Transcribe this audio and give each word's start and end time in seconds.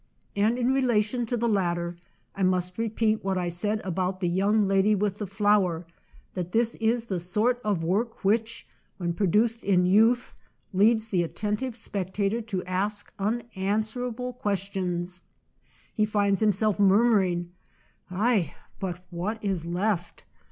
And 0.35 0.57
in 0.57 0.73
relation 0.73 1.27
to 1.27 1.37
the 1.37 1.47
latter 1.47 1.95
I 2.35 2.41
must 2.41 2.79
repeat 2.79 3.23
what 3.23 3.37
I 3.37 3.49
said 3.49 3.81
about 3.83 4.19
the 4.19 4.27
young 4.27 4.67
lady 4.67 4.95
with 4.95 5.19
the 5.19 5.27
flower, 5.27 5.85
that 6.33 6.53
this 6.53 6.73
is 6.77 7.03
the 7.03 7.19
sort 7.19 7.61
of 7.63 7.83
work 7.83 8.23
which, 8.25 8.65
when 8.97 9.13
produced 9.13 9.63
in 9.63 9.85
youth, 9.85 10.33
leads 10.73 11.11
the 11.11 11.21
attentive 11.21 11.77
spectator 11.77 12.41
to 12.41 12.63
ask 12.65 13.13
un 13.19 13.43
answerable 13.55 14.33
questions. 14.33 15.21
He 15.93 16.05
finds 16.05 16.39
himself 16.39 16.79
murmuring, 16.79 17.51
"Ay, 18.09 18.55
but 18.79 19.05
what 19.11 19.37
is 19.43 19.65
left?" 19.65 20.23